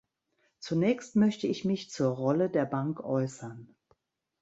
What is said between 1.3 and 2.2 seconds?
ich mich zur